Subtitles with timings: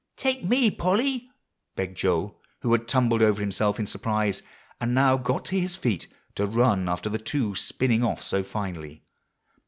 [0.17, 1.29] "Take me, Polly!"
[1.75, 4.41] begged Joel, who had tumbled over himself in surprise,
[4.79, 9.03] and now got to his feet to run after the two spinning off so finely.